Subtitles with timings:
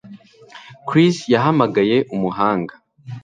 [0.87, 2.73] Chris yahamagaye umuhanga